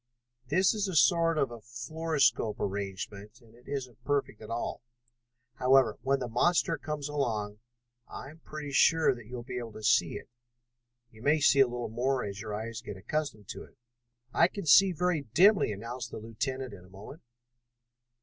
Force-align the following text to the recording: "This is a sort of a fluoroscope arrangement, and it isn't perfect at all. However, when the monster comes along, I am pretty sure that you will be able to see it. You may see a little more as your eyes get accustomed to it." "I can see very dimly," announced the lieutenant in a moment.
"This 0.47 0.73
is 0.73 0.87
a 0.87 0.95
sort 0.95 1.37
of 1.37 1.51
a 1.51 1.61
fluoroscope 1.61 2.59
arrangement, 2.59 3.39
and 3.39 3.53
it 3.53 3.67
isn't 3.67 4.03
perfect 4.03 4.41
at 4.41 4.49
all. 4.49 4.81
However, 5.57 5.99
when 6.01 6.17
the 6.17 6.27
monster 6.27 6.75
comes 6.79 7.07
along, 7.07 7.59
I 8.07 8.31
am 8.31 8.39
pretty 8.39 8.71
sure 8.71 9.13
that 9.13 9.27
you 9.27 9.35
will 9.35 9.43
be 9.43 9.59
able 9.59 9.73
to 9.73 9.83
see 9.83 10.15
it. 10.15 10.27
You 11.11 11.21
may 11.21 11.39
see 11.39 11.59
a 11.59 11.67
little 11.67 11.87
more 11.87 12.23
as 12.23 12.41
your 12.41 12.51
eyes 12.55 12.81
get 12.81 12.97
accustomed 12.97 13.47
to 13.49 13.61
it." 13.63 13.77
"I 14.33 14.47
can 14.47 14.65
see 14.65 14.91
very 14.91 15.21
dimly," 15.35 15.71
announced 15.71 16.09
the 16.09 16.17
lieutenant 16.17 16.73
in 16.73 16.83
a 16.83 16.89
moment. 16.89 17.21